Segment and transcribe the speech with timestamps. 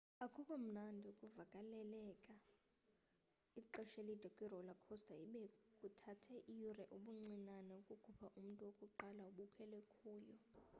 [0.25, 2.33] akukho mnandi ukuvaleleka
[3.59, 5.43] ixesha elide kwi-roller coaster ibe
[5.79, 10.35] kuthathe iyure ubuncinane ukukhupha umntu wokuqala obekhwele kuyo